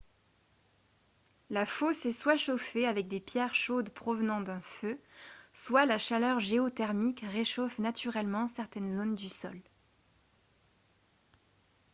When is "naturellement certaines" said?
7.77-8.89